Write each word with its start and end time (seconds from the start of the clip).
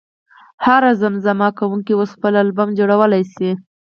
هر 0.65 0.83
زمزمه 1.01 1.47
کوونکی 1.59 1.93
اوس 1.95 2.09
خپل 2.15 2.33
البوم 2.41 2.69
جوړولی 2.79 3.23
شي. 3.33 3.49